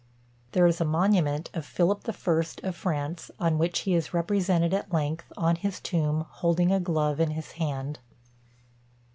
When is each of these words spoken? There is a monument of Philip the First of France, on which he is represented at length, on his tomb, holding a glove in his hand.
There 0.53 0.65
is 0.65 0.81
a 0.81 0.83
monument 0.83 1.51
of 1.53 1.63
Philip 1.63 2.05
the 2.05 2.11
First 2.11 2.59
of 2.63 2.75
France, 2.75 3.29
on 3.39 3.59
which 3.59 3.81
he 3.81 3.93
is 3.93 4.15
represented 4.15 4.73
at 4.73 4.91
length, 4.91 5.31
on 5.37 5.57
his 5.57 5.79
tomb, 5.79 6.25
holding 6.27 6.71
a 6.71 6.79
glove 6.79 7.19
in 7.19 7.29
his 7.29 7.51
hand. 7.51 7.99